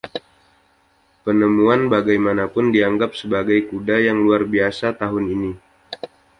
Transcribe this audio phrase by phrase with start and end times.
[1.23, 5.51] Penemuan, bagaimanapun, dianggap sebagai kuda yang luar biasa tahun ini.